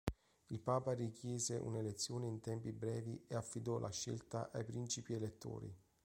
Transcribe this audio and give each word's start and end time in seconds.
Il 0.49 0.57
papa 0.59 0.93
richiese 0.93 1.57
un'elezione 1.57 2.25
in 2.25 2.39
tempi 2.39 2.71
brevi 2.71 3.23
e 3.27 3.35
affidò 3.35 3.77
la 3.77 3.91
scelta 3.91 4.49
ai 4.51 4.63
principi 4.63 5.13
elettori. 5.13 5.71